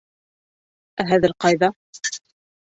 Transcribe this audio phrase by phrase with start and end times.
[1.03, 1.71] «Ә хәҙер ҡайҙа?»